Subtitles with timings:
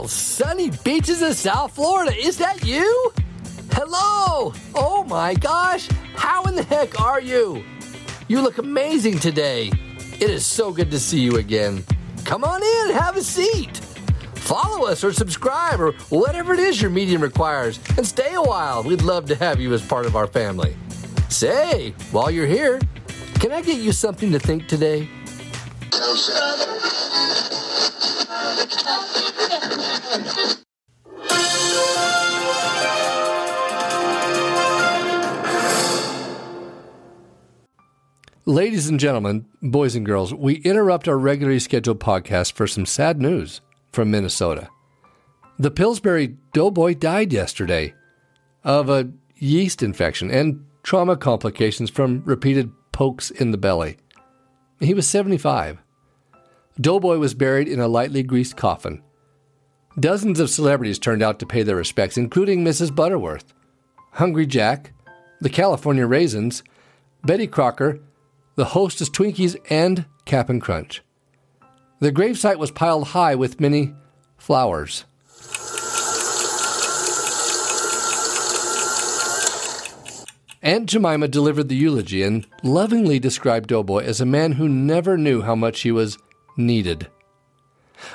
[0.00, 3.12] Sunny beaches of South Florida, is that you?
[3.72, 4.52] Hello!
[4.74, 7.62] Oh my gosh, how in the heck are you?
[8.26, 9.70] You look amazing today.
[10.14, 11.84] It is so good to see you again.
[12.24, 13.76] Come on in, have a seat.
[14.34, 18.82] Follow us or subscribe or whatever it is your medium requires and stay a while.
[18.82, 20.74] We'd love to have you as part of our family.
[21.28, 22.80] Say, while you're here,
[23.34, 25.08] can I get you something to think today?
[38.52, 43.18] Ladies and gentlemen, boys and girls, we interrupt our regularly scheduled podcast for some sad
[43.18, 44.68] news from Minnesota.
[45.58, 47.94] The Pillsbury Doughboy died yesterday
[48.62, 53.96] of a yeast infection and trauma complications from repeated pokes in the belly.
[54.80, 55.78] He was 75.
[56.78, 59.02] Doughboy was buried in a lightly greased coffin.
[59.98, 62.94] Dozens of celebrities turned out to pay their respects, including Mrs.
[62.94, 63.54] Butterworth,
[64.10, 64.92] Hungry Jack,
[65.40, 66.62] the California Raisins,
[67.24, 67.98] Betty Crocker,
[68.54, 71.02] the Hostess Twinkies, and Cap'n Crunch.
[72.00, 73.94] The gravesite was piled high with many
[74.36, 75.04] flowers.
[80.64, 85.42] Aunt Jemima delivered the eulogy and lovingly described Doughboy as a man who never knew
[85.42, 86.18] how much he was
[86.56, 87.08] needed.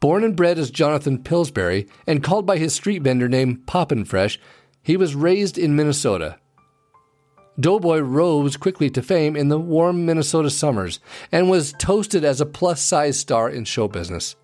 [0.00, 4.38] Born and bred as Jonathan Pillsbury and called by his street vendor name Poppin' Fresh,
[4.82, 6.38] he was raised in Minnesota.
[7.60, 11.00] Doughboy rose quickly to fame in the warm Minnesota summers
[11.32, 14.36] and was toasted as a plus size star in show business.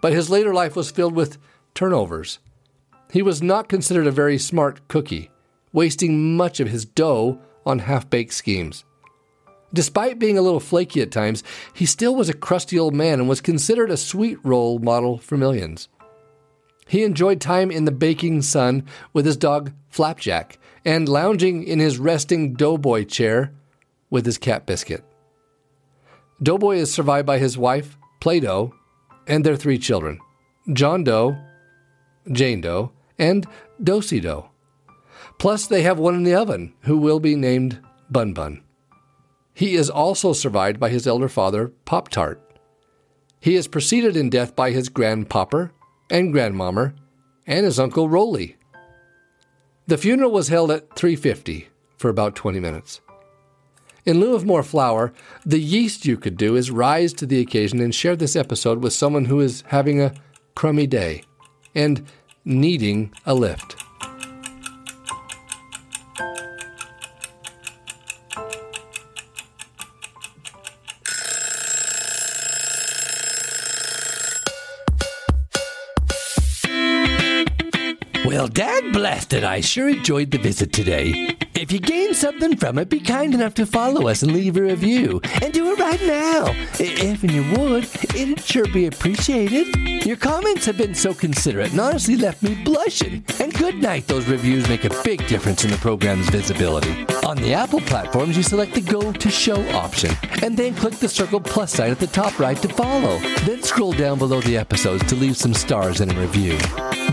[0.00, 1.38] But his later life was filled with
[1.74, 2.38] turnovers.
[3.12, 5.30] He was not considered a very smart cookie,
[5.72, 8.84] wasting much of his dough on half baked schemes.
[9.74, 11.42] Despite being a little flaky at times,
[11.72, 15.36] he still was a crusty old man and was considered a sweet role model for
[15.36, 15.88] millions.
[16.86, 21.98] He enjoyed time in the baking sun with his dog Flapjack and lounging in his
[21.98, 23.52] resting doughboy chair
[24.10, 25.04] with his cat Biscuit.
[26.42, 28.74] Doughboy is survived by his wife, Play Doh,
[29.26, 30.18] and their three children
[30.72, 31.36] John Doe,
[32.30, 33.46] Jane Doe, and
[33.82, 34.50] Dosey Doe.
[35.38, 38.62] Plus, they have one in the oven who will be named Bun Bun.
[39.54, 42.40] He is also survived by his elder father, Pop Tart.
[43.40, 45.72] He is preceded in death by his grandpopper
[46.12, 46.92] and grandmommer
[47.46, 48.56] and his uncle Roly.
[49.88, 53.00] The funeral was held at 3:50 for about 20 minutes.
[54.04, 55.12] In lieu of more flour,
[55.46, 58.92] the yeast you could do is rise to the occasion and share this episode with
[58.92, 60.14] someone who is having a
[60.54, 61.22] crummy day
[61.74, 62.04] and
[62.44, 63.81] needing a lift.
[78.32, 79.44] Well, dad blessed it.
[79.44, 81.36] I sure enjoyed the visit today.
[81.54, 84.62] If you gained something from it, be kind enough to follow us and leave a
[84.62, 85.20] review.
[85.42, 86.46] And do it right now.
[86.80, 87.84] If you would,
[88.18, 89.76] it'd sure be appreciated.
[90.06, 93.22] Your comments have been so considerate and honestly left me blushing.
[93.38, 97.04] And good night, those reviews make a big difference in the program's visibility.
[97.26, 100.10] On the Apple platforms, you select the Go to Show option,
[100.42, 103.18] and then click the circle plus sign at the top right to follow.
[103.44, 106.58] Then scroll down below the episodes to leave some stars and a review.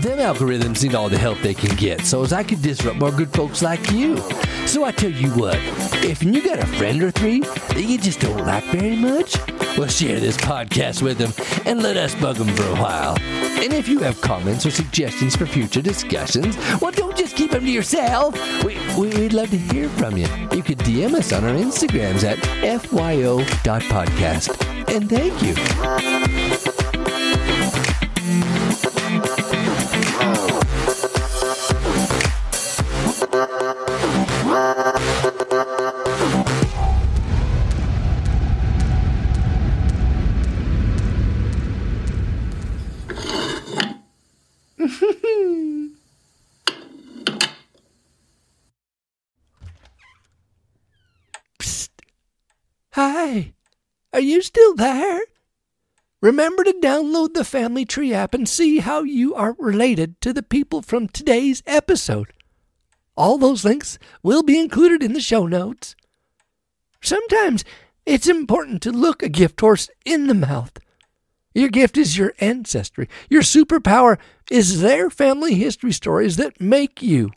[0.00, 3.10] Them algorithms need all the help they can get, so as I could disrupt more
[3.10, 4.16] good folks like you.
[4.66, 5.58] So I tell you what,
[6.02, 9.36] if you got a friend or three that you just don't like very much,
[9.76, 11.32] well, share this podcast with them
[11.66, 13.18] and let us bug them for a while.
[13.20, 17.66] And if you have comments or suggestions for future discussions, well, don't just keep them
[17.66, 18.34] to yourself.
[18.64, 20.28] We, we'd love to hear from you.
[20.52, 23.34] You could DM us on our Instagrams at fyo.podcast.
[24.94, 26.39] And thank you.
[52.92, 53.54] Hi,
[54.12, 55.20] are you still there?
[56.20, 60.42] Remember to download the Family Tree app and see how you are related to the
[60.42, 62.32] people from today's episode.
[63.16, 65.94] All those links will be included in the show notes.
[67.00, 67.64] Sometimes
[68.04, 70.72] it's important to look a gift horse in the mouth.
[71.54, 73.08] Your gift is your ancestry.
[73.28, 74.18] Your superpower
[74.50, 77.30] is their family history stories that make you.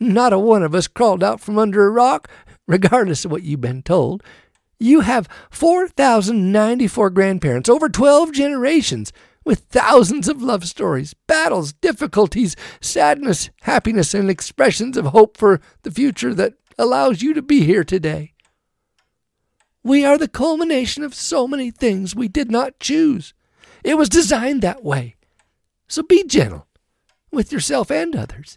[0.00, 2.28] Not a one of us crawled out from under a rock,
[2.66, 4.22] regardless of what you've been told.
[4.80, 9.12] You have 4,094 grandparents over 12 generations
[9.44, 15.90] with thousands of love stories, battles, difficulties, sadness, happiness, and expressions of hope for the
[15.90, 18.33] future that allows you to be here today.
[19.84, 23.34] We are the culmination of so many things we did not choose.
[23.84, 25.16] It was designed that way.
[25.86, 26.66] So be gentle
[27.30, 28.56] with yourself and others.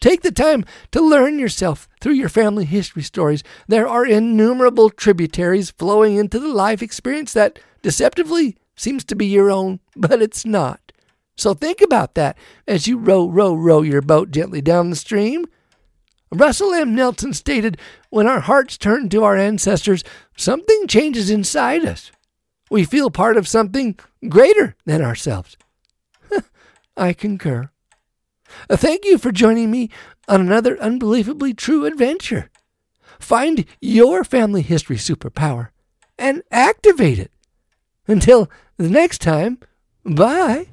[0.00, 3.44] Take the time to learn yourself through your family history stories.
[3.68, 9.50] There are innumerable tributaries flowing into the life experience that deceptively seems to be your
[9.50, 10.92] own, but it's not.
[11.36, 12.36] So think about that
[12.66, 15.46] as you row, row, row your boat gently down the stream.
[16.34, 16.94] Russell M.
[16.94, 17.78] Nelson stated
[18.10, 20.02] when our hearts turn to our ancestors,
[20.36, 22.10] something changes inside us.
[22.70, 23.96] We feel part of something
[24.28, 25.56] greater than ourselves.
[26.96, 27.70] I concur.
[28.68, 29.90] Uh, thank you for joining me
[30.28, 32.50] on another unbelievably true adventure.
[33.20, 35.68] Find your family history superpower
[36.18, 37.30] and activate it.
[38.06, 39.58] Until the next time,
[40.04, 40.66] bye.